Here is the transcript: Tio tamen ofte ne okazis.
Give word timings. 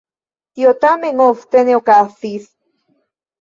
Tio 0.59 0.71
tamen 0.85 1.21
ofte 1.25 1.63
ne 1.69 1.77
okazis. 1.81 2.49